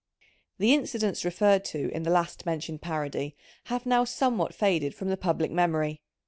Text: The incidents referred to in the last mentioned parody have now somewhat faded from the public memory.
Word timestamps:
The 0.57 0.73
incidents 0.73 1.23
referred 1.23 1.63
to 1.65 1.89
in 1.89 2.01
the 2.01 2.09
last 2.09 2.43
mentioned 2.43 2.81
parody 2.81 3.35
have 3.65 3.85
now 3.85 4.03
somewhat 4.03 4.51
faded 4.51 4.95
from 4.95 5.09
the 5.09 5.15
public 5.15 5.51
memory. 5.51 6.01